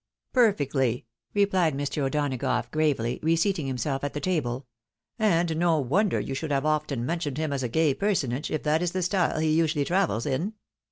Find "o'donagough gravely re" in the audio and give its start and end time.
2.01-3.35